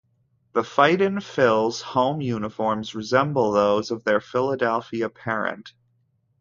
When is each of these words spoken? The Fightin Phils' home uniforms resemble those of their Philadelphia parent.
The 0.53 0.63
Fightin 0.63 1.17
Phils' 1.19 1.83
home 1.83 2.21
uniforms 2.21 2.95
resemble 2.95 3.51
those 3.51 3.91
of 3.91 4.03
their 4.03 4.19
Philadelphia 4.19 5.09
parent. 5.09 5.73